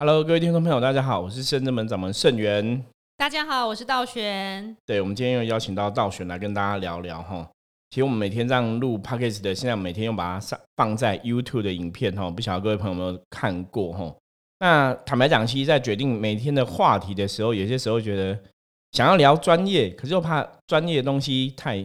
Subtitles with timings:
[0.00, 2.84] Hello，各位听众朋友，大家好，我是圣真门掌门盛元。
[3.16, 4.76] 大家好，我是道玄。
[4.86, 7.44] 对，我们今天又邀请到道玄来跟大家聊聊哈。
[7.90, 14.14] 其实我们每天这样录 Podcast 的，现在每天又把它上放在 YouTube 的影片哈，不晓得各位朋友有没有看过哈？
[14.60, 18.38] 那坦白讲，其实，在决定每天的话题的时候，有些时候觉得
[18.92, 21.84] 想要聊专业，可是又怕专业的东西太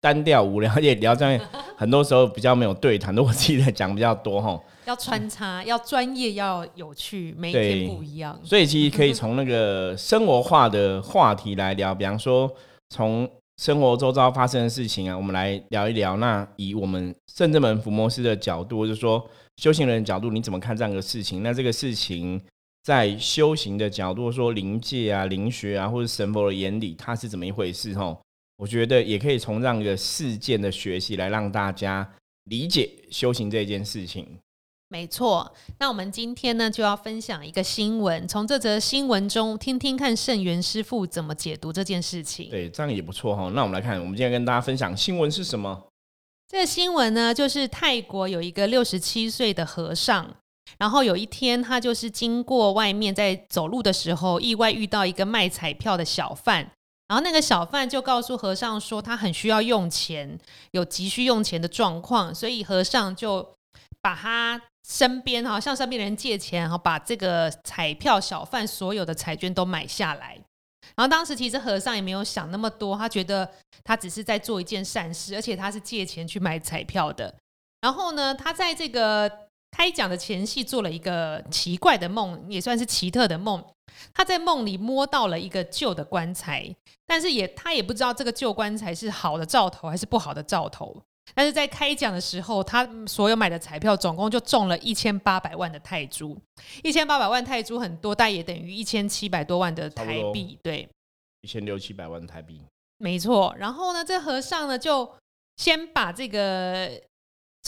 [0.00, 1.40] 单调无聊，也聊专业，
[1.76, 4.60] 很多时候比较没有对谈，都我自己在讲比较多哈。
[4.86, 8.38] 要穿插，要专业，要有趣，每一天不一样。
[8.42, 12.50] 所以其实可以从那个生活化的话题来聊，比方说
[12.90, 16.16] 从生活周遭发生的事情啊，我们来聊一聊。
[16.16, 21.42] 那以我们圣正门伏摩师的角度，就是说修行人的角度，你怎么看这样的事情？
[21.42, 22.40] 那这个事情
[22.84, 27.92] 在修行的角度，说灵界啊、灵学啊，或者神佛的眼里，它是怎么一回事？
[27.94, 28.18] 吼，
[28.58, 32.06] 我觉得也可以从这样一个事件的学习来让大家
[32.44, 34.38] 理解修行这件事情。
[34.90, 42.48] 没错，那我们今天呢就要分享一个新闻，从这则新闻中听听看圣元师傅怎么解读这件事情。
[42.48, 43.50] 对，这样也不错哈。
[43.54, 45.88] 那我们来看，我们今天跟大家分享新闻是什么？
[46.48, 50.34] 这个新闻呢，就是泰国有一个六十七岁的和尚，
[50.78, 56.72] 然后有一天他就是经过外面在走路的时候，意外遇到一个卖彩票的小贩，
[57.08, 60.38] 然后那个小贩就告诉和尚说他很需要用钱，
[60.70, 63.54] 有急需用钱的状况，所以和尚就
[64.00, 64.60] 把他。
[64.88, 70.34] 身边哈，向身边的人借钱，然后把这个彩票小贩所有的彩券都买下来。
[70.96, 73.46] 然后当时其实和尚也没有想那么多，他觉得
[73.84, 77.34] 他只是在做一件善事，而且他是借钱去买彩票的。
[77.82, 79.30] 然后呢，他在这个
[79.70, 83.64] 开讲的前戏做了一个奇怪的梦，也算是奇特的梦。
[84.12, 86.74] 他在梦里摸到了一个旧的棺材，
[87.06, 91.02] 但是也他也不知道这个旧棺材是好的兆头还是不好的兆头。
[91.34, 96.36] 但是在开奖的时候，他所有买的彩票总共就中了一千八百万的泰铢，
[96.82, 100.88] 一千八百万泰铢很多，但也等于一千七百多万的台币，对，
[101.42, 102.62] 一千六七百万台币，
[102.96, 103.54] 没错。
[103.58, 105.10] 然后呢，这和尚呢就
[105.56, 106.98] 先把这个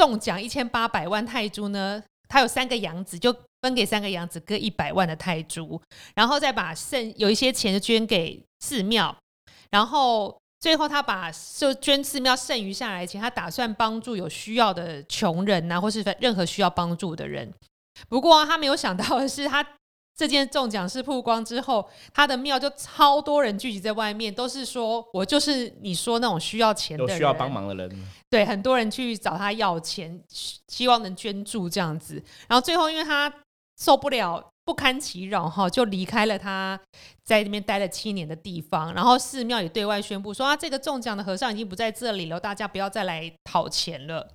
[0.01, 3.31] 中奖一千八百万泰铢呢，他有三个养子，就
[3.61, 5.79] 分给三个养子各一百万的泰铢，
[6.15, 9.15] 然后再把剩有一些钱捐给寺庙，
[9.71, 10.35] 然后。
[10.63, 17.51] 最后，他把就捐寺庙剩余下来的钱，他打算帮助有需要的穷人呐，或是任何需要 帮助的人。
[18.11, 19.67] 不过，他没有想到的是，他
[20.21, 28.07] 这件中奖事曝光之后，他的庙就超多人聚集在外面，都是说我就是你说那种需要钱的、需要帮忙的人。
[28.29, 30.23] 对，很多人去找他要钱，
[30.69, 32.23] 希望能捐助这样子。
[32.47, 33.33] 然后最后，因为他
[33.81, 34.47] 受不了。
[34.63, 36.79] 不堪其扰哈，就离开了他
[37.25, 38.95] 在那边待了七年的地方。
[38.95, 44.29] 然后寺庙也对外宣布说啊，这个中奖的和尚已经不在这里了，大家不要再来讨钱了。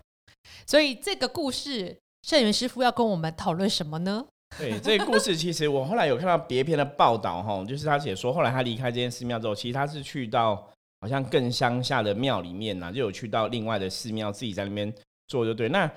[0.65, 4.25] 所以这个故事，圣元师傅要跟我们讨论什么呢？
[4.57, 10.67] 对，这个故事其实我后来有看到别篇的报道哈，就是他写说，后来他离开这间寺庙之后，其实他是去到
[11.01, 14.93] 好像更乡下的庙里面呐，就有去到另外的寺庙，自己在那边
[15.27, 15.91] 做，就对那。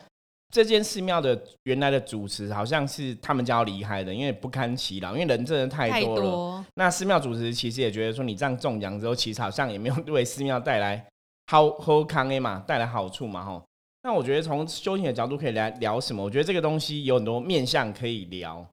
[0.51, 6.65] 这间寺庙的原来的主持好像是他们家要离开的，因为不堪其扰，因为人真的太多了。
[6.75, 11.07] 那寺庙主持其实也觉得说，你这样中奖之后，其实好像也没有 为寺庙带来
[11.49, 13.63] 好好康诶嘛，带来好处嘛哈。
[14.09, 16.25] 那我觉得从修行的角度可以来聊什么？
[16.25, 18.67] 我觉得这个东西有很多面向可以聊，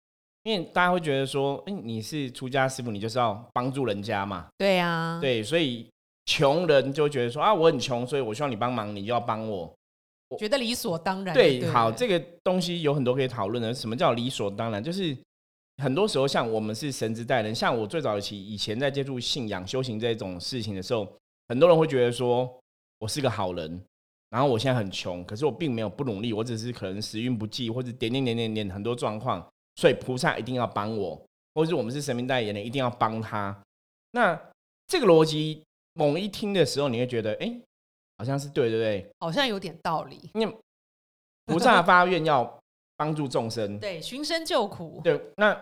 [0.43, 4.47] 因为大家会觉得说，哎，你是出家师傅，你就是要帮助人家嘛。
[4.57, 5.85] 对呀，对，所以
[6.25, 9.69] 穷人就觉得说啊，我很穷，所以我需要你帮忙，你就要帮我。
[10.29, 11.33] 我觉得理所当然。
[11.33, 13.73] 对，好，这个东西有很多可以讨论的。
[13.73, 14.81] 什么叫理所当然？
[14.81, 15.13] 就是
[15.83, 21.05] 很多时候，像我们是神之代人，像我最早期以前在接触信仰、修行这种事情的时候，
[21.49, 22.49] 很多人会觉得说
[22.99, 23.83] 我是个好人，
[24.29, 31.15] 然后我现在很穷，可是我并没有不努力，我只是可能时运不济，或者点点点点点很多状况，所以菩萨一定要帮我，
[31.53, 33.63] 或者是我们是神明代言人，一定要帮他。
[34.11, 34.39] 那
[34.87, 35.63] 这个逻辑，
[35.93, 37.59] 猛一听的时候，你会觉得，哎。
[38.17, 39.11] 好像是对，对不对？
[39.19, 40.29] 好像有点道理。
[40.35, 40.57] 因为
[41.47, 42.57] 菩萨发愿要
[42.95, 45.01] 帮助众生，对，寻声救苦。
[45.03, 45.53] 对，那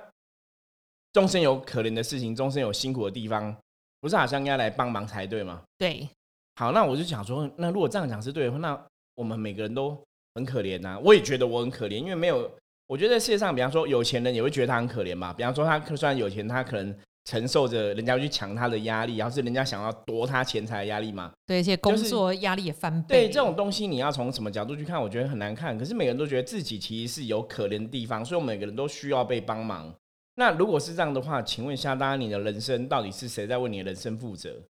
[1.14, 3.58] 众生有可怜的事情，众生有辛苦的地方，
[4.02, 5.64] 菩萨好像应该来帮忙才对嘛？
[5.80, 6.08] 对。
[6.56, 8.86] 好，那我就想说，那如果这样讲是对的话，那
[9.16, 9.98] 我们每个人都
[10.36, 11.00] 很可怜呐。
[11.04, 12.52] 我也觉得我很可怜，因为没有，
[12.88, 15.34] 我觉得世界上，比方说有钱人也会觉得他很可怜嘛。
[15.34, 16.96] 比方说他虽然有钱，他可能。
[17.26, 21.32] 承受着人家去抢他的压力，然后是人家想要夺他钱财的压力嘛？
[21.46, 23.16] 对，而且工作压力也翻倍。
[23.16, 25.02] 对这种东西，你要从什么角度去看？
[25.02, 25.78] 我觉得很难看。
[25.78, 29.90] 可是每个人都觉得自己其实是有可怜的地方，所以我们每个人都需要被帮忙。
[30.36, 34.62] 那如果是这样的话，请问一下大家，你的人生到底是谁在为你的人生负责？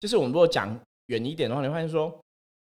[0.00, 0.76] 就是我们如果讲
[1.06, 2.20] 远一点的话，你会发现说，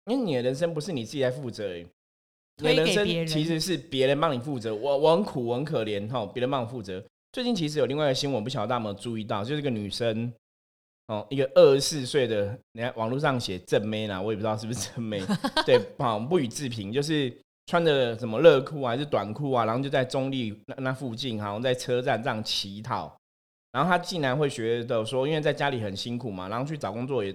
[0.06, 4.74] 因为你的人生不是你自己在负责，你的人生其实是别人帮你负责。
[4.74, 7.04] 我我很苦，我很可怜哈，别人帮我负责。
[7.31, 10.31] 最近其实有另外一个新闻，不晓得大家有没有注意到，就是一个女生，
[11.07, 15.22] 哦，一个二十四岁的，你看网络上写正妹啦，我也不知道是不是正妹，
[15.66, 17.33] 对，好不予置评，就是
[17.68, 23.16] 穿着什么热裤啊还是短裤啊，然后就在中立那那附近，好像在车站这样乞讨，
[23.72, 27.33] 然后她竟然会觉得说，因为在家里很辛苦嘛，然后去找工作也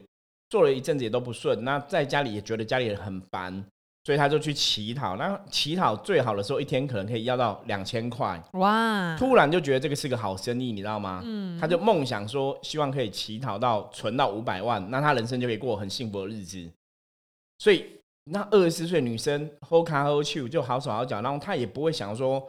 [0.48, 3.64] 做了一阵子也都不顺，那在家里也觉得家里很烦。
[4.04, 8.40] 所以他就去乞讨，那乞讨最好的时候，一天可能可以要到两千块。
[8.52, 9.16] 哇！
[9.18, 11.20] 突然就觉得这个是个好生意，你知道吗？
[11.24, 11.58] 嗯。
[11.58, 16.70] 他就梦想说，希望可以乞讨到存到五百万，那他人生就可以过很幸福的日子。
[17.58, 17.84] 所以
[18.26, 22.40] 那二十四岁女生 hold 卡 hold 去就好手好脚，然后她也不会想说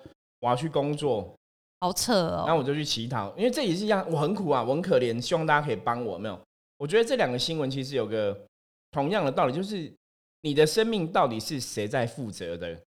[0.41, 1.33] 我要去工作，
[1.79, 2.43] 好扯哦。
[2.45, 6.19] 然后我就去乞讨，因为这也是一样，我很苦啊，我很可怜，希望大家可以帮我。
[6.19, 6.39] 没有，
[6.77, 8.47] 我觉得这两个新闻其实有个
[8.91, 9.93] 同样的道理，就是。
[10.41, 12.79] 你的生命到底是谁在负责的？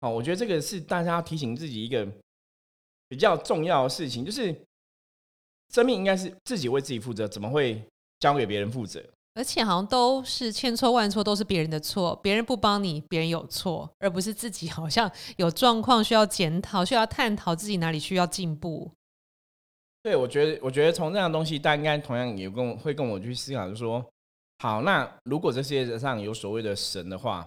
[0.00, 2.08] 哦，我觉得这个是大家要提醒自己一个
[3.06, 4.52] 比较重要的事情，就是
[5.72, 7.80] 生命应该是自己为自己负责，怎么会
[8.18, 9.04] 交给别人负责？
[9.34, 18.90] 而且好像都是千错万错，都是别人的错，别人不帮你，别人有错，而不是自己好像有状况需要检讨，需要探讨自己哪里需要进步。
[20.04, 24.04] 对，我觉得，我觉得从这样东西，大家应该同样也跟会跟我去思考，就是说。
[24.58, 27.46] 好，那如果这世界上有所谓的神的话，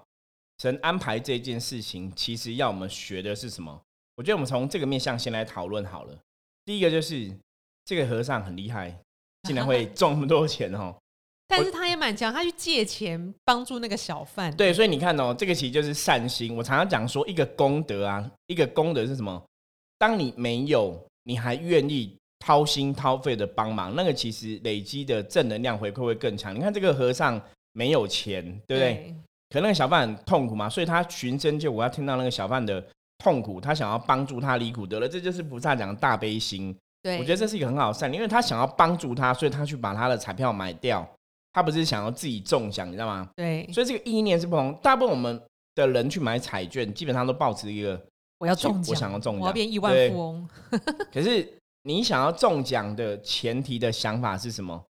[0.57, 3.79] 神安排这件事情，其实要我们学的是什么？
[4.15, 6.17] 我觉得我们从这个面向先来讨论好了。
[6.65, 7.31] 第一个就是
[7.85, 8.99] 这个和尚很厉害，
[9.43, 10.95] 竟然会 赚那么多钱哦。
[11.47, 14.55] 但是他也蛮强，他去借钱帮助那个小贩。
[14.57, 16.55] 对，所以你看哦，这个其实就是善心。
[16.55, 19.41] 我常常讲说，一个功德啊，一个功德是什么？
[19.97, 22.17] 当你没有，你还愿意。
[22.39, 26.55] 掏心掏肺的帮忙，那个其实累积的正能量回馈会更强。
[26.55, 27.41] 你看这个和尚
[27.73, 29.15] 没有钱，对不对？
[29.49, 32.83] 可那个小贩很痛苦嘛，所以他寻声救苦，要听到那个小贩的
[33.17, 36.75] 痛苦，他想要帮助他离苦得乐，这就是菩萨讲的大悲心。
[37.01, 41.07] 对，我觉得这是一个很好善，因为他想要帮助他，所以他去把他的彩票买掉，
[41.53, 43.29] 他不是想要自己中奖，你知道吗？
[43.35, 44.73] 对，所以这个意念是不同。
[44.83, 45.41] 大部分我们
[45.75, 47.97] 的人去买彩券，基本上都抱持一个
[48.39, 50.49] 我要中奖，我想要中奖，我要变亿万富翁。
[51.13, 51.47] 可是。
[51.87, 54.83] 你想要中奖的前提的想法是什么？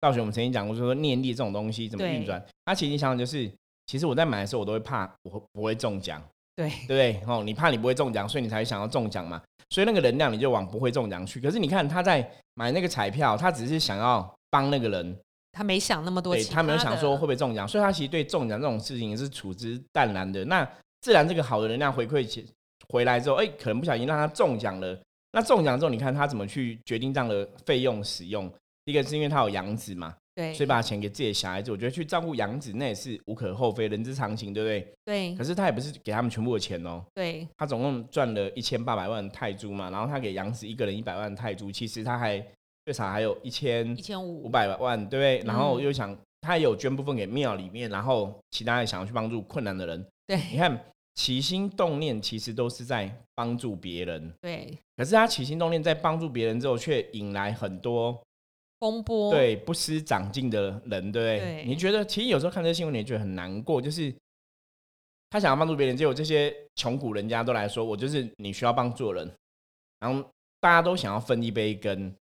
[0.00, 2.40] 道学我们曾经讲过，说念力这种东西怎么运转？
[2.64, 3.50] 它其实想法就是，
[3.86, 6.22] 其实我在买的时候，我都会怕我不会中奖，
[6.54, 7.20] 对对不对？
[7.26, 9.42] 哦，你怕你不会中奖，所以你才想要中奖嘛。
[9.70, 11.40] 所以那个能量你就往不会中奖去。
[11.40, 15.18] 可是你看他在买那个彩票，他只是想要帮那个人，
[15.50, 20.44] 他没想那么多，他没有想说会不会中奖，所以他其实对中奖这种事情是处之淡然的。
[20.44, 20.64] 那
[21.00, 22.46] 自然这个好的能量回馈起
[22.88, 24.96] 回来之后，哎，可能不小心让他中奖了。
[25.32, 28.52] 那中奖之后，你看他怎么去决定这样的费用使用？
[28.84, 31.70] 一个是因为他有养子嘛，对，所以把钱给自己的小孩子。
[31.70, 34.94] 我觉得去照顾养子那也是无可厚非，人之常情，对不对？
[35.04, 35.34] 对。
[35.36, 37.02] 可是他也不是给他们全部的钱哦。
[37.14, 37.46] 对。
[37.56, 42.44] 他总共赚了一千八百万泰铢嘛，然后他给养子一个人一百万泰铢，其实他还
[42.84, 45.46] 最少还有一千一千五五百万，对不对？
[45.46, 50.06] 然后又想他也有捐部分给庙里面，然后其他也想要去帮助困难的人。
[50.26, 50.36] 对。
[50.50, 50.78] 你看。
[51.14, 54.78] 起心动念其实都是在帮助别人，对。
[54.96, 58.22] 可是他起心动念在帮助别人之后，却引来很多
[58.80, 61.64] 风波，对不思长进的人，对不对？
[61.66, 64.14] 你觉得其实有时候看这新闻，你觉得很难过，就是
[65.30, 69.34] 他想要帮助别人，结果这些穷苦人家都来说，我就是你需要帮助的人，
[70.00, 70.22] 然后
[70.60, 72.14] 大家都想要分一杯羹，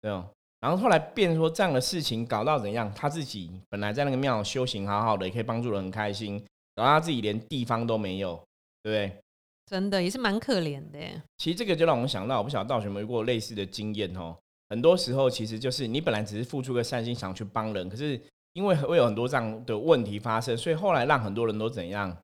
[0.00, 0.30] 对吧？
[0.60, 2.92] 然后后来变说这样的事情搞到怎样？
[2.94, 6.42] 他自己本来在那个庙修行好好的，也可以帮助人很开心。
[6.80, 8.34] 然后他自己连地方都没有，
[8.82, 9.20] 对不对？
[9.66, 10.98] 真的也是蛮可怜的。
[11.36, 14.34] 其实这个就让我们想到，我不晓得道学有没有过类似的经验哦。
[14.70, 18.20] 很多时候其实就是你本来只是付出个善心，想去帮人，可是
[18.54, 22.16] 因为会有很多这样的问题发生，所以后来让很多人都怎样，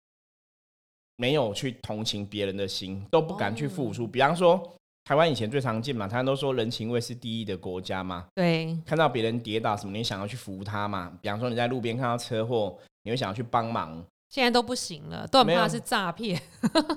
[1.16, 4.06] 没有去同情别人的心，都不敢去付出。
[4.06, 4.60] 比方说，
[5.04, 8.26] 台湾以前最常见嘛，台湾都说人情味是第一的国家嘛。
[8.34, 11.16] 对，看到别人跌倒什么，你想要去扶他嘛？
[11.22, 14.04] 比方说你在路边看到车祸，你会想要去帮忙。
[14.28, 16.40] 现在都不行了，都很怕是诈骗。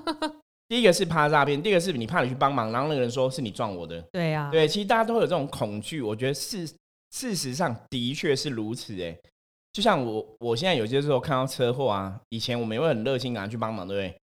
[0.68, 4.00] 第一个是怕诈骗，第二个是你怕你去帮忙，然后那个人说是你撞我的。
[4.12, 6.00] 对呀，对，其实大家都会有这种恐惧。
[6.00, 6.64] 我觉得事
[7.10, 8.94] 事实上的确是如此。
[9.02, 9.16] 哎，
[9.72, 14.16] 就像我，我现在有些时候看到车祸啊，以前我们也会很热心赶快去帮忙，对不对？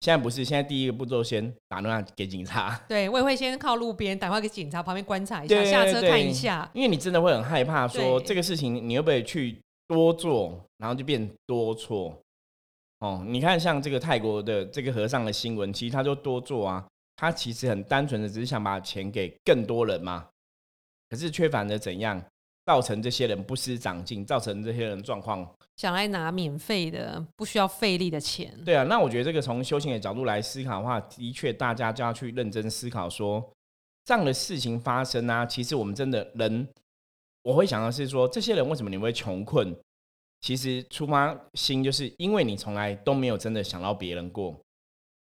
[0.00, 2.80] 现在不是，现在第一个步骤先打电话给警察。
[2.88, 6.70] 对，我也会先靠路边打电话给警察，旁边观察一下，下车看一下。
[6.72, 12.16] 因为你真的会很害怕，说这个事情你会不会去多做，然后就变多错。
[13.00, 20.28] 哦，你看，像这个泰国的这个和尚的新闻，其实他就多做啊，他其实很单纯的，只是想把钱给更多人嘛，
[21.08, 22.20] 可是却反而怎样，
[22.66, 28.52] 造成这些人不思长进，造成这些人状况，想来拿免费的、不需要费力的钱。
[28.64, 33.48] 对啊，那我觉得这个从修行的角度来思考的话，的确大家就要去认真思考，说
[34.04, 36.66] 这样的事情发生啊，其实我们真的人，
[37.42, 39.72] 我会想到是说，这些人为什么你会穷困？
[40.40, 44.56] 其实出发心就是因为你从来都没有真的想到别人过，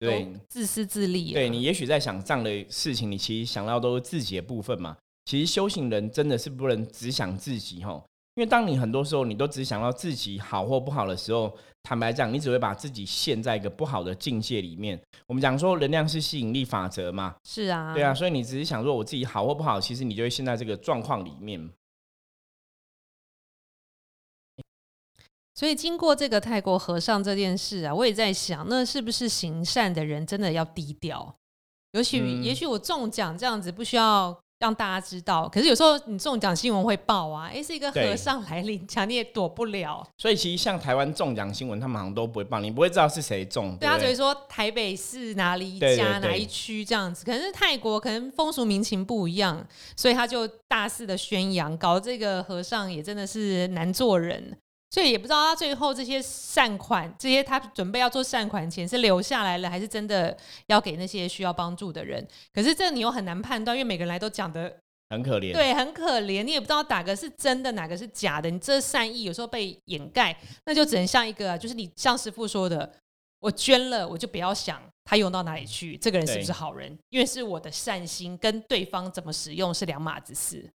[0.00, 1.32] 对，自私自利。
[1.32, 4.96] 对你也许在想这样的事情，你其实想到都是自己的部分嘛。
[5.24, 8.04] 其实修行人真的是不能只想自己吼，
[8.34, 15.00] 因为当你很多时候你都只想到自己好或不好的时候，坦白讲，你只会把自己陷在一个不好的境界里面。
[15.26, 21.70] 我们讲说能量是吸引力法则嘛，是啊，对啊，所以你只是想说我自己好或不好，其实你就会陷在这个状况里面。
[25.54, 31.34] 所以经过这个泰国和尚这件事啊，我也在想，那是不是行善的人真的要低调？
[31.92, 40.04] 也许，也许我中奖这样子不需要让大家知道，可是有时候你中奖新闻会报啊，哎，是一个和尚来领奖，你也躲不了。
[40.18, 43.76] 所以其实像台湾中奖新闻，他们好像都不会报，你不会知道是谁中。
[43.76, 49.64] 对他只会说台北市哪里一家哪一区这样子，可是泰国可能风俗民情不一样，
[49.96, 54.56] 所以他就大肆的宣扬，搞这个和尚也真的是难做人。
[54.94, 60.36] 所以也不知道他最后这些善款，这些他准备要做善款钱是留下来了，还是真的
[60.66, 62.24] 要给那些需要帮助的人？
[62.52, 64.72] 可是这你又很难判断，因为每个人来都讲的
[65.10, 68.48] 很可怜，对，很可怜，你也不知道哪个是真的，哪个是假的。
[68.48, 72.88] 你这善意有时候被掩盖，那就只能像一个，就是你像师傅说的，
[73.40, 76.96] 我捐了，我就不要想他用到哪里去，这个人是不是好人？
[77.10, 80.70] 因为是我的善心跟对方怎么使用是两码子事。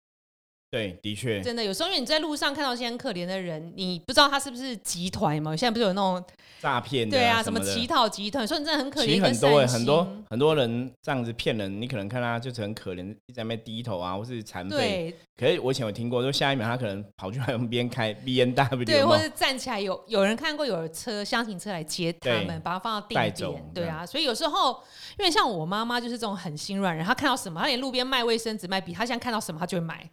[0.70, 5.56] 对，的确，真的有时候，因为你在路上看到一些很可怜的人，你不知道他是不是集团嘛？
[5.56, 6.22] 现在不是有那种
[6.60, 7.08] 诈骗？
[7.08, 8.46] 对啊，什么乞讨集团？
[8.46, 15.14] 说你真的很可怜，其实很多很多很多人这样子骗人，你可能看他就是很可怜，一直在那边低头啊，或是残废。
[15.38, 23.70] 可是我以前有听过，就下一秒他可能跑去旁边开 B N W，对，或者站起来有有人看过有车厢型车来接他们，把他放到定点。
[23.72, 24.82] 对啊，所以有时候
[25.18, 30.04] 因为像我妈妈就是这种很心软人，她看到什么，她连路边卖卫生纸卖笔，她现在看到什么她就会买。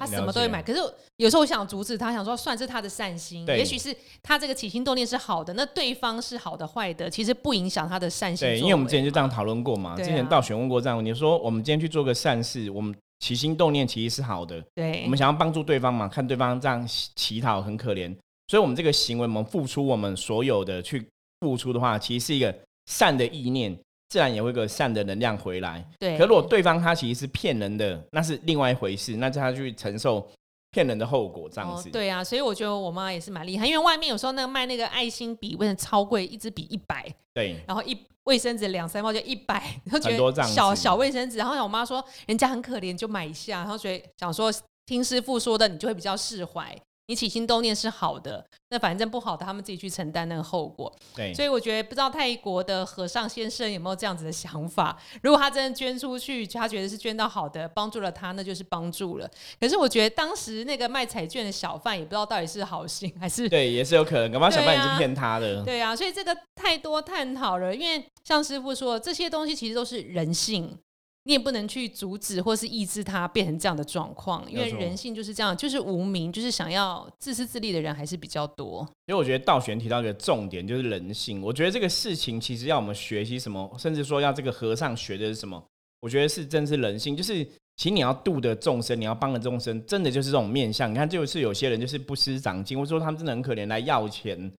[0.00, 0.80] 他什么都会买，可是
[1.16, 8.48] 有时候我想阻止他，想说算是他的善心，也许是他这个起心动念是好的，那对方是好的坏的，其实不影响他的善心。
[8.48, 18.14] 对，因为我们之前就这样讨论过嘛，之前到选问过这样，你说我们今天去做个善事，我们起心动念其实是好的，对，我们想要帮助对方嘛，看对方这样乞讨很可怜，
[18.48, 21.06] 所以我们这个行为，我们付出我们所有的去
[21.40, 22.54] 付出的话，其实是一个
[22.86, 23.78] 善的意念。
[24.08, 25.84] 自然也会个善的能量回来。
[25.98, 30.26] 对，可如果对方他其实是骗人的，那是另外一回事，那他去承受
[30.70, 31.90] 骗人的后果这样子。
[31.90, 36.26] 对啊，所以我觉得我妈也是蛮厉害，因为外面有时候那个卖那个爱心笔，为什么超贵？
[36.26, 37.12] 一支笔一百。
[37.34, 37.56] 对。
[37.66, 41.36] 然后一卫生纸两三包就一百， 然后觉得小小卫生纸。
[41.36, 43.58] 然后我妈说人家很可怜，就买一下。
[43.58, 44.52] 然后所以想说
[44.84, 46.76] 听师傅说的，你就会比较释怀。
[47.08, 50.92] 你起心动念是好的，那反正不好的，他们自己去承担那个后果。
[51.14, 54.98] 对，所以我觉得不知道泰国的和尚先生有没有这样子的想法。
[55.22, 59.30] 如果他真的捐出去，他觉得是捐到好的，帮助了他，那就是帮助了。
[59.60, 65.62] 可是我觉得当时那个卖彩券的小贩也不知道到底是好心还是对，也是有可能，搞不好小贩也是骗他的。
[65.62, 70.76] 对啊，所以这个太多探讨了，因为像师傅说，这些东西其实都是人性。
[71.26, 78.88] 你也不能去阻止或是抑制他变成这样的状况，因为人性就是这样，就是无名，就是想要自私自利的人还是比较多。
[79.06, 81.42] 因为我觉得道玄提到一个重点，就是人性。
[81.42, 85.60] 我觉得这个事情其实要我们学习什么，甚至说要这个和尚学的是什么，
[86.00, 87.16] 我觉得是真是人性。
[87.16, 87.44] 就是
[87.76, 90.88] 其实你要度的众生，你要帮的众生，真的就是这种面相。
[90.88, 94.52] 你看，就是有些人就是不思长进，或者说他们真的很可怜来要钱，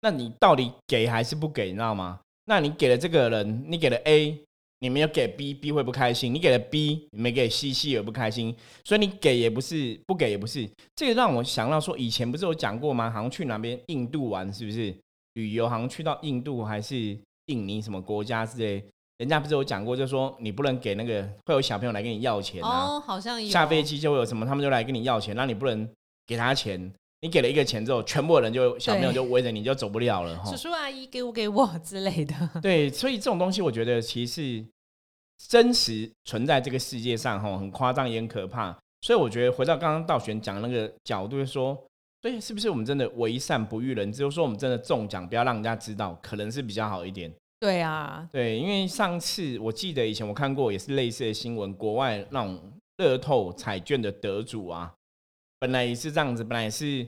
[0.00, 1.66] 那你到底给还是不给？
[1.66, 2.20] 你知道吗？
[2.46, 4.42] 那你给了这个人，你给了 A。
[4.84, 8.54] 你没有给 B，B 会不开心；你给了 B，你没给 C，C 也不开心。
[8.84, 10.68] 所以你给也不是，不给也不是。
[10.94, 13.10] 这个让我想到说，以前不是有讲过吗？
[13.10, 14.94] 好像去哪边印度玩，是不是
[15.32, 15.66] 旅游？
[15.66, 18.84] 好像去到印度还是印尼什么国家之类，
[19.16, 22.84] 人家不是有讲过，就说你不能给那个会有小朋友来跟你要钱啊。
[22.84, 25.88] 哦，好像下飞机就会有什么，他们就来跟你要钱，那你不能
[26.26, 26.92] 给他钱。
[27.22, 30.38] 你给了一个钱之后，全部人就小朋友就围着你就走不了了。
[30.44, 32.34] 叔叔阿姨给我给我之类的。
[32.60, 34.62] 对，所以这种东西，我觉得其实。
[35.48, 38.76] 真实存在这个世界上，哈，很夸张也很可怕。
[39.02, 41.78] 所以我觉得回到刚刚道玄讲那个角度，说，
[42.22, 44.20] 对，是不是我们真的为善不欲人知？
[44.20, 47.30] 就说我们真的中奖，不要让人家知道，可能是比较好一点。
[47.60, 54.92] 对啊，对，因为上次我记得以前我看过也是类似的新闻，国外那种乐透彩券的得主啊，
[55.58, 57.06] 本来也是这样子，本来也是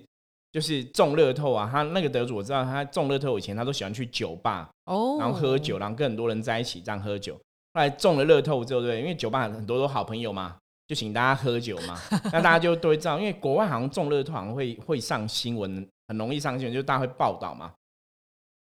[0.53, 7.39] 就是中乐透啊，他那个得主我知道，他中乐透以前他都喜欢去酒吧哦，然后喝酒，然后跟很多人在一起这样喝酒。
[7.77, 10.57] 后来中了乐透之后，对，因为酒吧很多都好朋友嘛，
[10.87, 12.01] 就请大家喝酒嘛，
[12.33, 17.71] 那大家就都会知道，因为国外好像中乐透好像会会上新闻，很容易上新闻，就大家会报道嘛。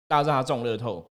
[0.09, 1.07] 大家知道他中乐透，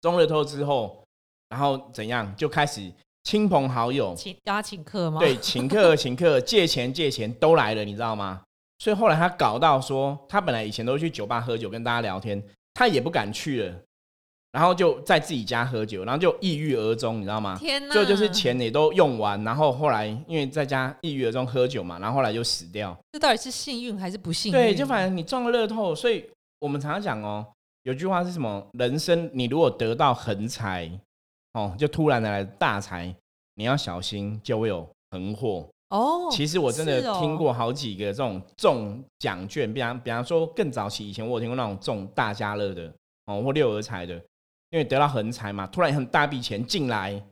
[0.00, 1.04] 中乐透之后，
[1.50, 5.20] 然后怎样就开始亲朋好友，请大家请客吗？
[5.20, 8.42] 对，请客 请客，借钱借钱都来了，你知道吗？
[8.80, 12.42] 所以后来他搞到说，他本来以前都去酒吧喝酒跟大家聊天，
[12.74, 13.74] 他也不敢去了，
[14.52, 17.56] 然后就在自己家喝酒，然后就抑郁而终，你知道吗？
[17.58, 17.94] 天哪！
[17.94, 22.96] 就就是钱也都用完，然后后来因为在家抑郁而终喝酒嘛，然后后来就死掉。
[23.12, 24.58] 这到底是幸运还是不幸运？
[24.58, 26.24] 对，就反正你中了乐透，所以
[26.60, 27.46] 我们常常讲哦，
[27.82, 28.66] 有句话是什么？
[28.72, 30.90] 人生你如果得到横财，
[31.52, 33.14] 哦，就突然的来大财，
[33.54, 35.68] 你要小心就会有横祸。
[35.90, 42.92] 哦，其实我真的听过好几个这种中奖券，比方比方说更早期以前我有听过那种中大家乐的
[43.26, 44.20] 哦或六合彩的，
[44.70, 47.22] 因为得到横财嘛，突然很大笔钱进来，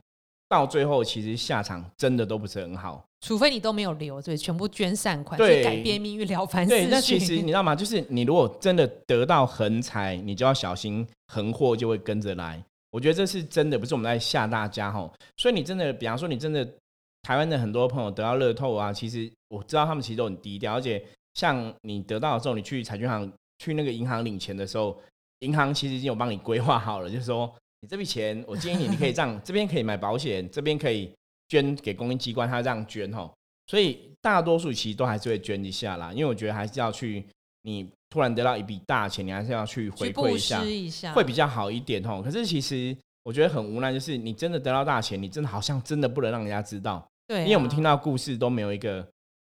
[0.49, 3.03] 到最后其实下场真的都不是很好。
[3.21, 7.75] 除非你都没有留，对，全部捐善款，对去改变命运，了凡四对，那其实你知道吗？
[7.75, 12.63] 就是你如果真的得到横财，你就要小心横祸就会跟着来。
[12.91, 15.11] 我觉得这是真的，不是我们在吓大家哈。
[15.35, 16.67] 所以你真的，比方说你真的
[17.23, 21.03] 台湾的很多朋友得到乐透啊，其实我知道他们其实都很低调，而且
[21.33, 24.95] 像你得到的时候，你去彩券行去那个银行领钱的时候，
[25.39, 31.13] 银行其实已经有帮你规划好了，就是说你这笔钱，我建议你你可以这样， 这边可以买保险，这边可以
[31.47, 33.33] 捐给公益机关，他这样捐吼。
[33.67, 37.23] 所以大多数其实都还是会捐一下啦，因为我觉得还是要去，
[37.63, 42.21] 你突然得到一笔大钱，你还是要去回馈一下施，一下，会比较好一点吼。
[42.21, 49.05] 可是其实我觉得很无奈，就是你真的得到大钱，你真的好像真的不能让人家知道，对啊、因为我们听到故事都没有一个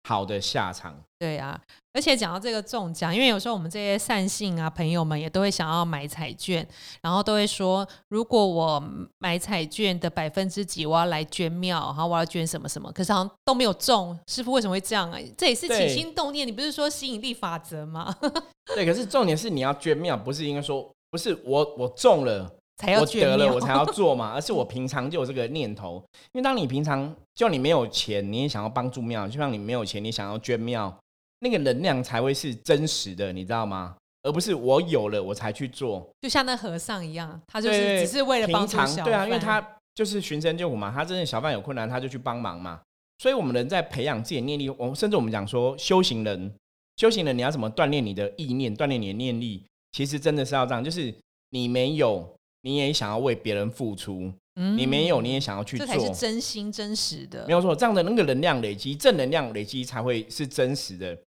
[0.03, 0.98] 好的下场。
[1.19, 1.60] 对啊，
[1.98, 6.66] 而且讲到这个中奖，因为有时候我们这些善信啊朋友们也都会想要买彩券，
[7.01, 8.84] 然后都会说，如果我
[9.18, 15.18] 买彩券的百分之几，我要来捐庙，然后我要捐什么什么，可是好像都没有中，师傅为什么会这样啊？
[15.36, 18.16] 这也是起心动念，你不是说吸引力法则吗？
[18.75, 22.48] 对，可是重点是你要捐庙，不是应该说不是我我中了。
[22.79, 25.96] 才要捐了，我才要 做嘛，而是我平常就有这个念头。
[26.33, 30.96] 因为当你平常就你没有钱，你也想要帮助庙，就像你没有钱，你想要捐庙，
[31.40, 33.96] 那个能量才会是真实的，你知道吗？
[34.24, 36.08] 而不是我有了我才去做。
[36.22, 42.82] 就像那和尚一样，他就是只是为了帮助小对啊，因为他就是寻声救苦嘛，他真的小贩有困难，他就去帮忙嘛。
[43.20, 46.54] 所以，我们人在培养自己的念力，我们甚至我们讲说，修行人，
[46.98, 49.64] 修行人你要怎么锻炼你的意念，锻炼你的念力？
[49.92, 51.14] 其实真的是要这样，就是
[51.50, 57.54] 你没有，你也想要为别人付出，嗯你没有，你也想要去做这才，是真心真实的没。
[57.54, 57.76] 有错。
[57.76, 61.18] 这样的那个能量累积，正能量累积才会是真实的，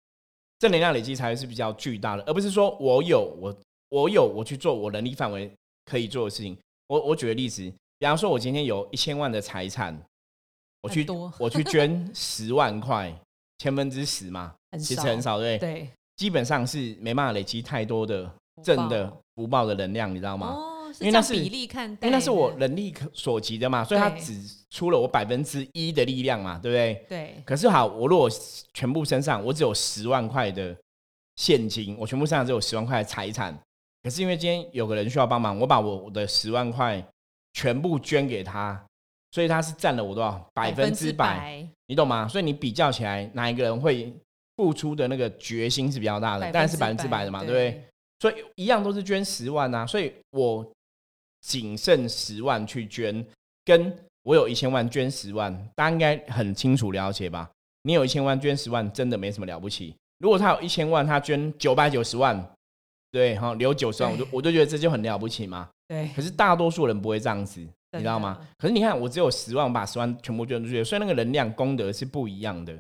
[0.60, 3.56] 正能量累积才会是比较巨大的，而不是说我有我
[3.88, 5.50] 我有我去做我能力范围
[5.86, 6.56] 可以做的事情。
[6.86, 7.62] 我我举个例子，
[7.98, 9.98] 比方说，我今天有一千万的财产，
[10.82, 11.06] 我去
[11.38, 13.12] 我去捐 十万块，
[13.58, 15.72] 千分之十嘛，其实很少，对不对？
[15.74, 18.30] 对，基本上是没办法累积太多的
[18.62, 20.48] 正的福报的能量，你知道吗？
[20.48, 24.34] 哦，是因为那是比例看待，因为那是我能力可所及的嘛，所以它只
[24.70, 27.06] 出了我百分之一的力量嘛，对不对？
[27.08, 28.28] 对可是好，我如果
[28.72, 30.76] 全部身上我只有十万块的
[31.36, 33.56] 现金，我全部身上只有十万块的财产，
[34.02, 37.02] 可是因为今天有个人需要帮忙，我把我的十万块
[37.52, 38.80] 全部捐给他，
[39.32, 42.28] 所以他是占了我多少百分之百，百，你懂吗？
[42.28, 44.12] 所以你比较起来，哪一个人会
[44.56, 46.50] 付出的那个决心是比较大的？
[46.52, 47.84] 当然是百分之百的嘛，对不对？？
[48.20, 50.70] 所以一样都是捐十万啊，所以我
[51.40, 53.24] 仅剩十万去捐，
[53.64, 57.50] 跟我有一千万捐十万，大家应该很清楚了解吧？
[57.82, 59.94] 你有一千万捐十万，真的没什么了不起。
[60.18, 62.52] 如果他有一千万，他捐九百九十万，
[63.10, 65.68] 对，哈，留九十万，我就我就觉得这就很了不起嘛。
[65.88, 67.60] 对，可是大多数人不会这样子，
[67.92, 68.38] 你知道吗？
[68.58, 72.78] 可是你看，我只有十万，我把十万全部捐出去，所以那个能量功德是不一样的。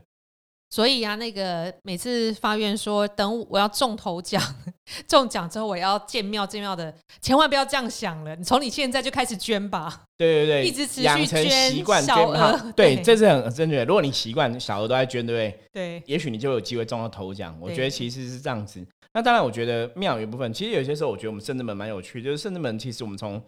[0.70, 4.40] 所以啊，那个每次发愿说，等我要中头奖、
[5.08, 8.36] 中奖之后，我要建庙建庙的，千万不要这样想了。
[8.36, 10.04] 你从你现在就开始捐吧。
[10.16, 13.84] 对对对，一直持续捐习惯捐小额对，这是很正确的。
[13.84, 15.60] 如果你习惯小额都在捐，对不对？
[15.72, 17.56] 对，也许你就有机会中到头奖。
[17.60, 18.86] 我觉得其实是这样子。
[19.12, 23.42] 那当然，我觉得庙有一部分，其实有些时候我觉得我们圣智门蛮有趣，就是圣智门其实我们从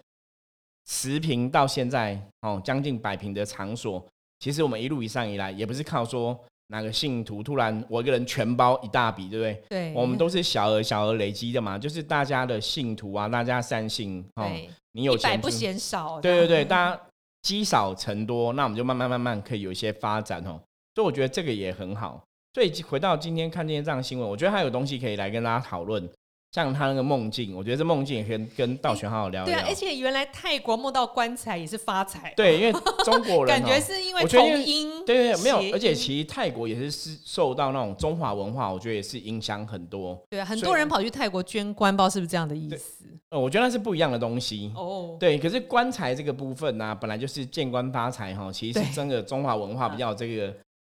[0.89, 4.05] 十平到现在哦将近百平的场所，
[4.39, 9.63] 其实我们一路以上以来，也不是靠说哪个信徒突然我一个人全包一大笔，对不对？
[9.69, 14.49] 对，我们都是小额小额累积的嘛，就是大家的信徒啊，大家善信哦，
[14.93, 16.19] 你有钱不嫌少。
[16.21, 17.01] 对对对，大家
[17.41, 20.59] 积少成多，那我们就慢慢慢慢可以有一些发展哦。
[20.95, 22.23] 所以我觉得这个也很好。
[22.53, 26.07] 所以回到今天看今天这样的新闻，我觉得还有东西可以来跟大家讨论，
[26.53, 29.73] 像他那个梦境，我觉得这梦境也可以跟道玄好好聊对啊，而。
[29.73, 32.71] 且原来泰国梦到棺材也是发财，对，因为
[33.03, 40.15] 中国人 感觉哦是因为同音，对对对，没有，而且其实泰国也是是受到那种中华文化，我觉得也是影响很多。
[40.29, 43.03] 对啊，很多人跑去泰国捐棺，不知道是不是这样的意思？
[43.31, 44.71] 呃，我觉得那是不一样的东西。
[44.75, 50.53] 哦，对，可是棺材这个部分呢、本来就是见棺发财哈，其实是真的中华文化比较有这个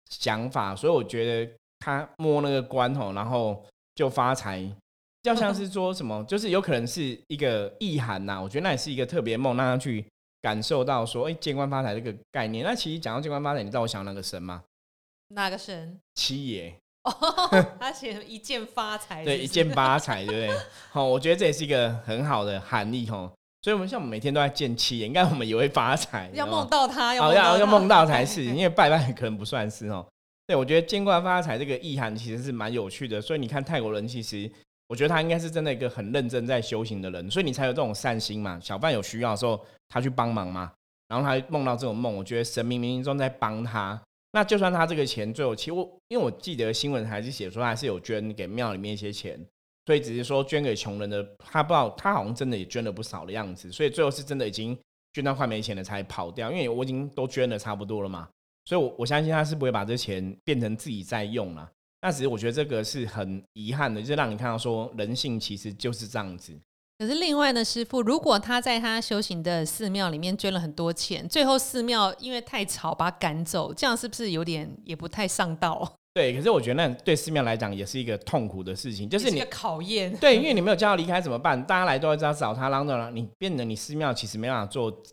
[0.09, 3.61] 想法，所以我觉得他摸那个棺吼，然后
[3.93, 4.73] 就发财，比
[5.23, 10.05] 较像是说什么，就是有可能是一个意涵呐、我觉得那也是一个特别梦，让他去
[10.41, 12.63] 感受到说，哎、见官发财这个概念。
[12.65, 14.63] 那其实讲到见官发财，你知道我想到那个神吗？
[15.29, 15.99] 哪个神？
[16.15, 17.11] 七爷，哦，
[17.79, 20.59] 他写一箭发财，对， 一见发财，对不对？
[20.91, 23.31] 好，我觉得这也是一个很好的含义哦。
[23.61, 30.07] 所以，我们像我们每天都在见七爷，应该我们也会发财，要梦到他，要哦，梦到他要要梦到才是， 因为拜拜可能不算是哦。
[30.47, 34.49] 对，我觉得见官发财这个意涵其实是蛮有趣的，所以你看泰国人其实，
[34.89, 38.59] 我觉得他应该是真的一个很认真在修行的人，所以你才有这种善心嘛。
[38.59, 40.73] 小贩有需要的时候，他去帮忙嘛，
[41.07, 44.01] 然后他梦到这种梦，我觉得神明冥冥中在帮他。
[44.31, 49.39] 那就算他这个钱最后，其实我因为我记得新闻还是写说他还是有捐给庙里面一些钱，
[49.85, 54.77] 所以只是说捐给穷人的，他不知道他好像真的也捐了不少的样子，所以最后是真的已经
[55.13, 58.27] 捐到快没钱了才跑掉，因为我已经都捐的差不多了嘛，
[58.65, 61.69] 所以我我相信他是不会把这钱变成自己在用了。
[62.01, 66.53] 那其实我觉得这个是很遗憾的，就是让你看到说人性其实就是这样子。
[66.97, 75.93] 可是另外呢，师傅，如果他在他修行的寺庙里面捐了很多钱，最后寺庙因为太吵把他赶走，这样是不是有点也不太上道？
[76.13, 80.13] 对，可是我觉得那对寺庙来讲也是一个痛苦的事情，就是你也一个考验。
[80.17, 81.61] 对，因为 你没有叫他离开怎么办？
[81.63, 85.03] 大家来都要找他，然后你变得你寺庙其实没办法做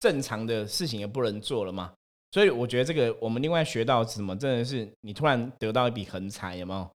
[0.00, 1.92] 正常的事情，也不能做了嘛。
[2.30, 6.88] 所以我觉得这个我们另外学到什么，真的是你突然得到一笔横财，有没有？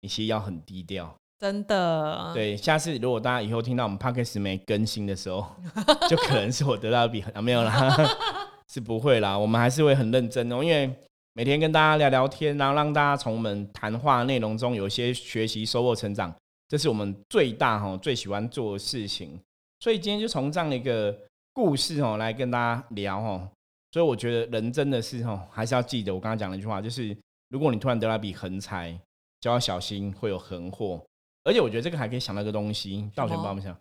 [0.00, 1.14] 你其实要很低调。
[1.38, 5.46] 真的，对，下次如果大家以后听到我们 podcast 没更新的时候，
[6.10, 7.96] 就可能是我得到一笔没有啦，
[8.72, 9.38] 是不会啦。
[9.38, 10.92] 我们还是会很认真哦，因为
[11.34, 16.34] 每天跟大家聊聊天，然后让大家从我们谈话内容中有一些学习、收获、成长，
[16.66, 19.38] 这是我们最大哈最喜欢做的事情。
[19.78, 21.16] 所以今天就从这样的一个
[21.52, 23.48] 故事哦来跟大家聊哦。
[23.92, 27.16] 所以我觉得人真的是哦，还是要记得我刚刚讲的一句话，就是
[27.48, 28.98] 如果你突然得到一笔横财，
[29.40, 31.02] 就要小心会有横祸。
[31.44, 33.74] 而且我觉得这个还可以想到一个东西，道玄帮我们想，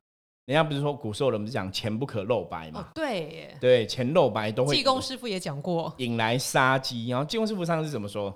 [0.45, 5.93] 人家不是说古时候人不是讲钱不可露白哦嘛？，对耶，对，钱露白都会济公师傅也讲过。
[5.97, 7.09] 引来杀机。
[7.09, 8.33] 然后济公师傅上次怎么说？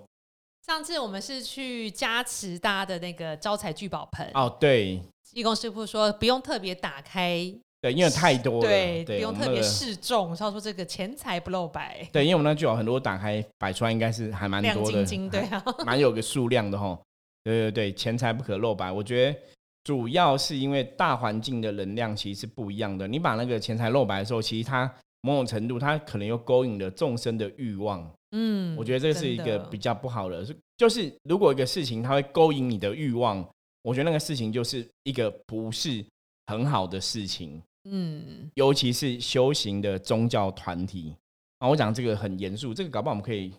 [0.68, 16.98] 上次我们是去加持大家的那个招财聚宝盆，哦，对济公师傅说不用特别打开，对，因为太多了，对，不用特别示众，他说这个钱财不露白，对，因为我们那就有很多打开摆出来，应该是还蛮亮多的，晶晶，对啊， 蛮有个数量的哈。
[17.44, 18.92] 对对对，钱财不可露白。
[18.92, 19.40] 我觉得
[19.84, 23.08] 主要是因为大环境的能量其实是不一样的。
[23.08, 28.08] 你把那个钱财露白的时候，其实它某种程度它可能又勾引了众生的欲望。
[28.34, 33.44] 嗯，我觉得这是一个比较不好的，是就是如果一个事情它会勾引你的欲望，
[33.82, 36.06] 我觉得那个事情就是一个不是
[36.46, 37.60] 很好的事情。
[37.84, 41.16] 嗯，尤其是修行的宗教团体
[41.60, 43.54] 啊，我讲这个很严肃，这个搞不好我们可以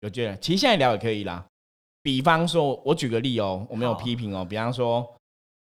[0.00, 1.44] 有觉得，其实现在聊也可以啦。
[2.02, 4.44] 比方说，我举个例哦，我没有批评哦。
[4.44, 5.10] 比方说，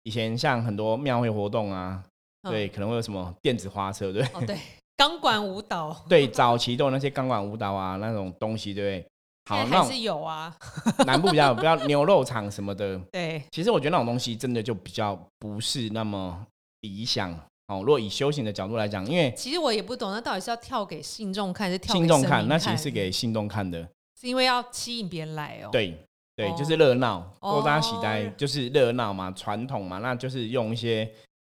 [0.03, 2.03] 以前像很多庙会活动啊，
[2.43, 4.43] 嗯对，可能会有什么电子花车，对不对？
[4.43, 4.59] 哦对，
[4.97, 9.09] 钢管舞蹈， 对，早期都有那些钢管舞蹈啊，那种东西，对不对？
[9.45, 10.57] 好，那是有啊，
[11.07, 16.45] 南部比较比较牛肉场什么的， 对，其实我觉得那种东西真的就比较不是那么
[16.81, 17.37] 理想
[17.73, 17.83] 哦。
[17.85, 23.89] 如果以修行的角度来讲，因为其实我也不懂，那到底是要跳给信众看，还是跳给信众看，那其实是给信众看的。
[24.21, 25.99] 是因为要吸引别人来哦，，对
[26.37, 31.11] 对，哦就是热闹，哦勾搭喜呆就是热闹嘛，传统嘛，那就是用一些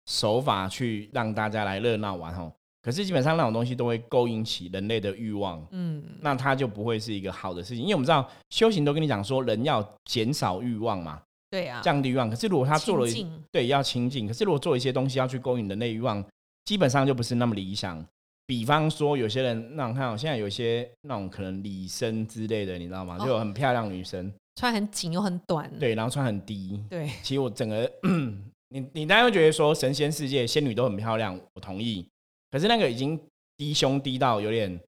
[0.07, 2.50] 手法去让大家来热闹玩哦。
[2.83, 7.83] 可是基本上那种东西都会勾引起人类的欲望，嗯，那它就不会是一个好的事情。
[7.83, 11.20] 因为我们知道修行都跟你讲说，人要减少欲望嘛，
[11.55, 12.29] 对啊，降低欲望。
[12.29, 13.07] 可是如果他做了
[13.53, 16.25] 对要亲近，可是如果做一些东西要去勾引人类欲望，
[16.64, 18.05] 基本上就不是那么理想。
[18.45, 23.17] 比方说，有些人那种看哦，现在有一些那种可能礼生之类的，你知道吗？
[23.21, 26.83] 哦就有很漂亮女生，穿很紧又很短，对，然后穿很低。
[26.90, 27.88] 对，其实我整个，
[28.71, 32.05] 你你当然会觉得说神仙世界仙女都很漂亮，我同意。
[32.51, 33.19] 可是那个已经
[33.57, 34.81] 低胸低到有点，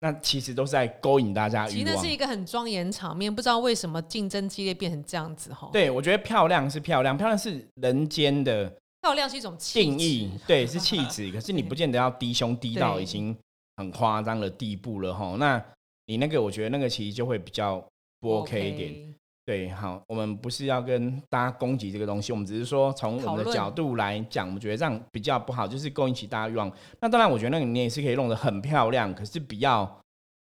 [0.00, 2.08] 那其实都是在勾引大家其实那是。
[2.08, 11.30] 一个很庄严场面，不知道为什么竞争激烈变成这样子哈。，对，我觉得漂亮是漂亮，漂亮是人间的漂亮是一种气定义质，对，是气质。
[11.32, 13.36] 可是你不见得要低胸低到已经
[13.76, 15.36] 很夸张的地步了哈。
[15.38, 15.62] 那
[16.06, 17.82] 你那个，我觉得那个其实就会比较
[18.20, 19.14] 不 OK 一点。。
[19.50, 26.70] 对，好，我们不是要跟大家攻击这个东西，我们只是说从我们的角度来讲，我们觉得这样比较不好，就是勾引起大家欲望。
[27.00, 30.00] 那当然，我觉得那个你也是可以弄得很漂亮，可是不要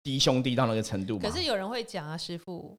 [0.04, 1.18] 低胸低到那个程度。
[1.18, 2.78] 可是有人会讲啊，师傅，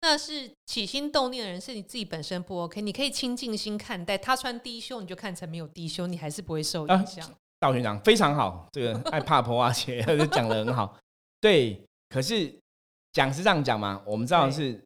[0.00, 7.24] 那是起心动念的人是你自己本身不 OK，你可以清净心看待他穿低胸，你就看成没有低胸，你还是不会受影响。
[7.60, 10.98] 道学长非常好，这个爱怕婆啊，且 讲的很好。
[11.40, 12.52] 对，可是
[13.12, 14.82] 讲是这样讲嘛，我们知道是。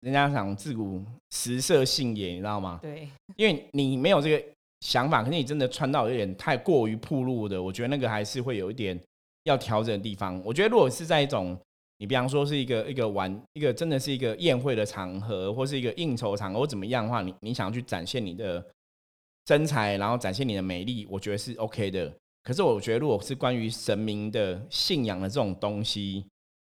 [0.00, 2.78] 人家讲自古食色性也，你知道吗？
[2.80, 4.42] 对，因为你没有这个
[4.80, 8.98] 想法，可是你真的穿到有点太过于暴露的，我觉得那个还是会有一点
[9.44, 10.40] 要调整的地方。
[10.44, 11.58] 我觉得如果是在一种
[11.98, 18.64] 你比方说是一个一个玩一个真的是一个宴会的场合，或是一个应酬场合，或怎么样的话，你你想要去展现你的
[19.48, 22.10] 身材，然后展现你的美丽，我觉得是 OK 的。
[22.42, 26.24] 可是我觉得如果是关于神明的信仰的这种东西，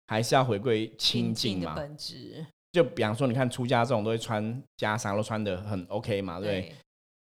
[0.09, 1.75] 还是要回归清净嘛。
[1.75, 2.45] 本质。
[2.73, 4.43] 就比方说，你看出家这种都会穿
[4.79, 6.49] 袈裟，都穿的很 OK 嘛，对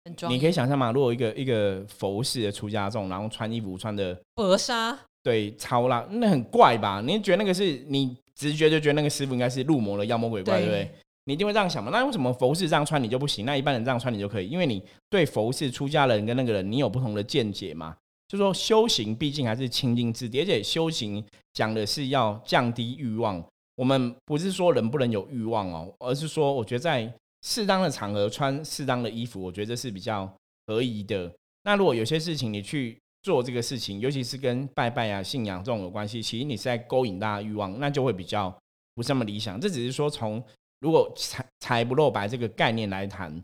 [0.07, 0.29] 不对？
[0.29, 7.01] 你可以想象嘛，如果一个一个佛系的出家众，然后穿衣服穿的薄纱，对，超辣，那很怪吧？
[7.01, 10.91] 你觉得那个是你直觉就觉得那个师傅应该是入魔了，妖魔鬼怪，对不对？
[11.25, 11.91] 你一定会这样想嘛？
[11.91, 13.47] 那为什么佛式这样穿你就不行？
[13.47, 14.49] 那一般人这样穿你就可以？
[14.49, 17.97] 因为你对佛式出家人跟那个人你有不同的见解嘛？
[18.29, 23.43] 就说修行毕竟还是清净之，而且修行讲的是要降低欲望。
[23.77, 30.33] 我们不是说人不能有欲望哦，而是说我觉得在适当的场合穿适当的衣服，我觉得这是比较
[30.67, 31.33] 合宜的。
[31.65, 38.55] 那如果有些事情你去做这个事情，尤其是跟拜拜啊、信仰这种有关系，其实你是在勾引大家欲望，那就会比较
[38.95, 39.61] 不是那么理想。
[39.61, 40.43] 这只是说从
[40.81, 43.43] 如果财财不露白这个概念来谈，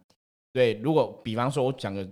[0.53, 2.09] 对，如果比方说我讲个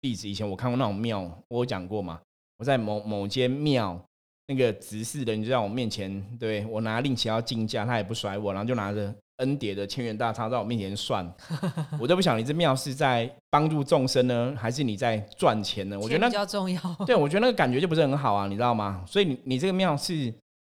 [0.00, 2.20] 例子，以前我看过那种庙，我有讲过嘛，
[2.56, 4.02] 我在某某间庙。
[4.50, 11.24] 那个执事的你就在我面前，对我拿令旗要竞价，他也不甩我，然后就拿着恩叠的千元大钞在我面前算，
[12.00, 15.96] 我都不想你这庙是在帮助众生呢，还是你在赚钱呢？
[16.00, 16.80] 我觉得那比较重要。
[17.06, 19.04] 对，我觉得那个感觉就不是很好啊，你知道吗？
[19.06, 20.12] 所以你你这个庙是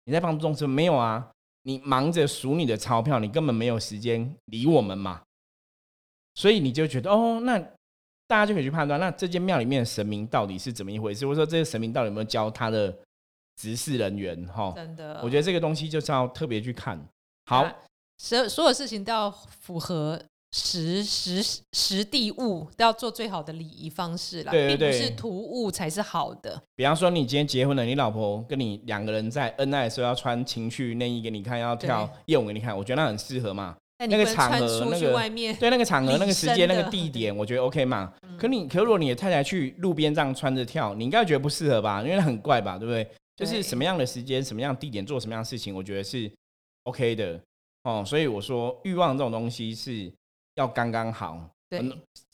[0.05, 1.27] 你在帮助众生没有啊？
[1.63, 5.21] 你忙着数你的钞票，你根本没有时间理我们嘛。
[6.35, 7.57] 所以你就觉得哦，那
[8.27, 11.25] 大家就可以去判断，那这间庙里面的神明到底是怎么一回事？
[11.25, 12.95] 或者说这些神明到底有没有教他的？
[13.59, 16.97] 执事人员哈，真的，我觉得这个东西就是要特别去看。
[17.45, 17.69] 好，
[18.17, 20.17] 所所有事情都要符合
[20.53, 21.43] 实实
[21.73, 24.51] 实地物，都要做最好的礼仪方式啦。
[24.53, 26.61] 对对对，不是图物才是好的。
[26.77, 33.75] 比方说，你今天结婚了，你老婆跟你两个人在恩爱的时候要穿情趣内衣给你看，要跳夜舞给你看，我觉得那很适合嘛。
[34.07, 38.13] 那个场合，那个对那个场合、那个时间、那个地点，我觉得 OK 嘛。
[38.37, 42.01] 可你，可如果你的太太去路边这样穿着跳，你应该觉得不适合吧？
[42.01, 43.05] 因为很怪吧，对不对？
[43.39, 46.29] 就是什么样的时间、什么样地点做什么样的事情，我觉得是
[46.83, 47.41] OK 的
[47.83, 48.03] 哦。
[48.05, 50.11] 所以我说，欲望这种东西是
[50.55, 51.49] 要刚刚好。
[51.69, 51.79] 对，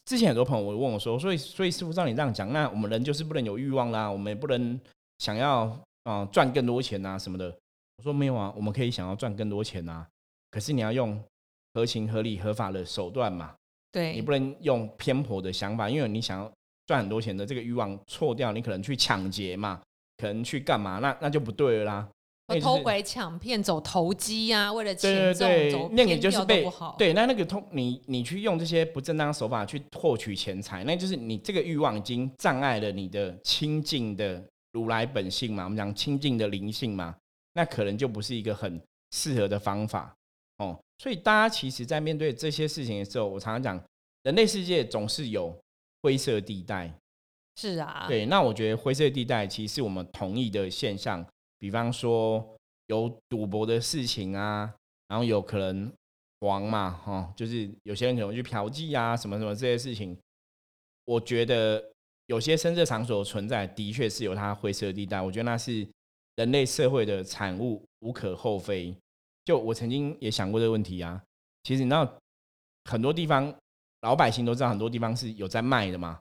[0.05, 4.79] 之前很多朋友问我说：“所以，所以师傅照你这样讲，那我们人就是不能有欲望啦，我们也不能
[5.19, 7.55] 想要啊赚更多钱啊什么的。”
[7.97, 10.07] 我说：“没有啊，我们可以想要赚更多钱啊，
[10.49, 11.21] 可是你要用
[11.75, 13.53] 合情、合理、合法的手段嘛。
[13.91, 16.51] 对你不能用偏颇的想法，因为你想要
[16.87, 19.79] 赚很多钱的这个欲望错掉，你可能去抢劫嘛。”
[20.17, 20.99] 可能去干嘛？
[20.99, 22.10] 那那就不对了啦。
[22.62, 26.63] 偷拐抢骗走投机呀，为了钱对对，那个就是被。
[26.95, 35.63] 对，那那个通你你去用这些不正当手法去获取钱财，那就是你这个欲望已经障碍了你的清净的如来本性嘛。
[35.63, 37.15] 我们讲清净的灵性嘛，
[37.54, 40.15] 那可能就不是一个很适合的方法
[40.60, 40.78] 哦。
[40.99, 43.84] 所以大家其实，在面对这些事情的时候，我常常讲，
[44.21, 45.51] 人类世界总是有
[46.04, 46.93] 灰色地带。
[47.55, 51.25] 是啊，对，那我觉得灰色地带其实是我们同意的现象，
[51.57, 52.45] 比方说
[52.87, 54.73] 有赌博的事情啊，
[55.07, 55.91] 然后有可能
[56.41, 60.17] 黄嘛，哈，就是有些人可能去嫖妓啊，什么什么这些事情，
[61.05, 61.81] 我觉得
[62.25, 65.87] 有些深色场所存在，的确是有它灰色地带，我觉得那是
[66.35, 68.93] 人类社会的产物，无可厚非。
[69.45, 71.23] 就我曾经也想过这个问题啊，
[71.63, 72.17] 其实你知道
[72.83, 73.55] 很多地方
[74.01, 76.19] 老百姓都知道，很多地方是有在卖的嘛。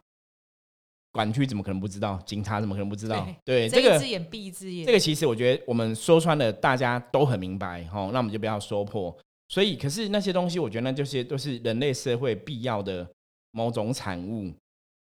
[1.15, 2.21] 管区怎么可能不知道？
[2.27, 3.25] 警察怎么可能不知道？
[3.45, 4.85] 对，这个睁一只眼闭一只眼。
[4.85, 8.11] 这个其实我觉得我们说穿了，大家都很明白哈。
[8.13, 9.17] 那我们就不要说破。
[9.49, 13.09] 所以，可是那些东西，我觉得那就是都是人类社会必要的
[13.53, 14.53] 某种产物。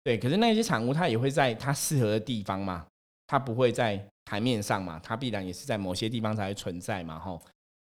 [0.04, 2.88] 对，可是那些产物它也会在它适合的地方嘛，
[3.28, 7.40] 它不会在台面上嘛，它必然也是在某些地方才会存在嘛，哈。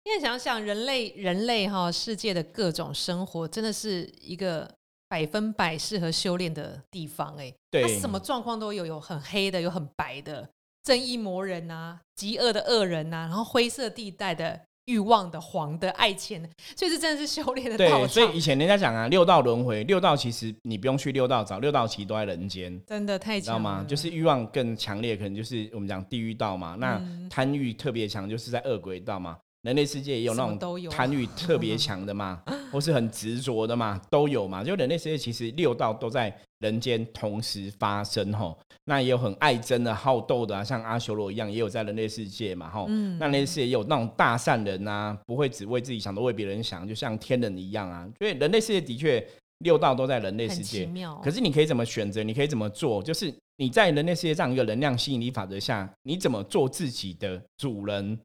[0.05, 4.73] 因为想想人类，人类哈世界的各种生活，真的是一个。
[5.09, 10.49] 百分百适合修炼的地方，哎，它什么状况都有，有很黑的，有很白的，
[10.83, 18.09] 正义魔人啊，极恶的恶人啊，然后灰色地带的欲望的、黄的、爱钱的，所以这真的是修炼的道对，场。
[18.09, 22.79] 所以以前人家讲啊，六道轮回，六道其实你不用去六道找，六道其实都在人间。
[22.87, 23.79] 真的太强知道吗？
[23.79, 26.77] 了就是欲望更强烈，可能就是我们讲地狱道嘛。
[26.79, 29.39] 那嗯贪欲特别强，就是在恶鬼道嘛。
[29.65, 34.63] 人类世界也有那种贪欲特别强的嘛， 或是很执着的嘛，都有嘛。
[34.63, 38.57] 就人类世界其实六道都在人间同时发生吼。
[38.85, 42.85] 那也有很爱争的、好斗的啊，像阿修罗一样，也有在人类世界嘛吼。
[42.91, 48.07] 嗯那人类世界也有那种大善人啊，不会只为自己想，都为别人想，就像天人一样啊。
[48.19, 49.27] 所以人类世界的确
[49.61, 50.87] 六道都在人类世界。
[51.23, 52.23] 可是你可以怎么选择？
[52.23, 53.03] 你可以怎么做？
[53.03, 58.19] 就是你在人类世界这样一个能量吸引力法则下，你怎么做自己的主人？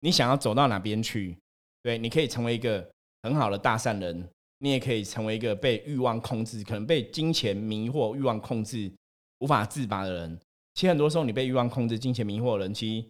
[0.00, 1.36] 你想要走到哪边去？
[1.82, 2.86] 对，你可以成为一个
[3.22, 8.90] 很好的大善人，你也可以成为一个被欲望控制、可能被金钱迷惑、欲望控制
[9.38, 10.38] 无法自拔的人。
[10.74, 13.06] 其实很多时候，你被欲望控制、金钱迷惑的人，其实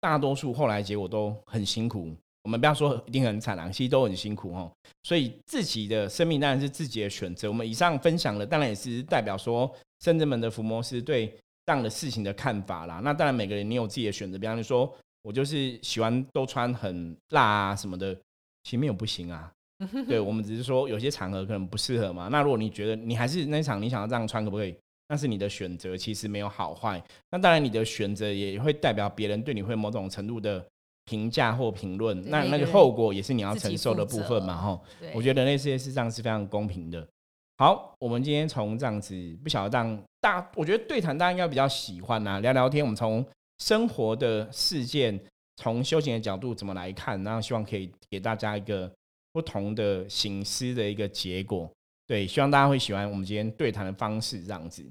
[0.00, 2.14] 大多数后来结果都很辛苦。
[2.42, 4.70] 我们不要说一定很惨啊，其实都很辛苦哦。
[5.02, 7.48] 所以自己的生命当然是自己的选择。
[7.48, 11.26] 我们以上分享的，当然也是代表说圣人们的伏魔师对
[11.66, 13.00] 这样的事情的看法啦。
[13.04, 14.90] 那当然每个人你有自己的选择，比方说
[15.22, 18.14] 我就是喜欢都穿很辣啊什么的，
[18.62, 19.52] 其实没有不行啊。
[20.06, 22.28] 对我们只是说有些场合可能不适合嘛。
[22.28, 24.76] 那如果你觉得你还是那场你想要这样穿，可不可以？
[25.08, 27.02] 那是你的选择，其实没有好坏。
[27.30, 30.64] 那当然你的选择也会代表别人对你会某种程度的
[31.06, 32.22] 评价或评论。
[32.30, 34.80] 那那个后果也是你要承受的部分嘛，哈。
[35.14, 37.04] 我觉得人类世界事实上是非常公平的。
[37.56, 42.84] 好，我们今天从这样子不晓得让大，我觉得对谈大家应该比较喜欢啊，聊聊天。
[42.84, 43.26] 我们从
[43.60, 45.20] 生活的事件，
[45.56, 48.90] 从修行的角度怎么来看，然后希望可以给大家一个
[49.32, 51.70] 不同的醒思的一个结果。
[52.06, 54.84] 对，希望大家会喜欢我们今天对谈的方式，这样子。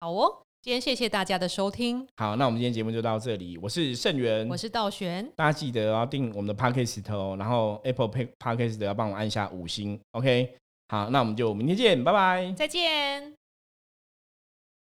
[0.00, 3.56] 好哦，今天谢谢大家的收听，好，那我们今天节目就到这里。
[3.56, 10.56] 我是盛元，我是道玄，大家记得要订我们的 Podcast 哦，然后 Apple Podcast 要帮我按下五星，OK。
[10.88, 12.52] 好，那我们就明天见，拜拜。
[12.52, 13.39] 再见。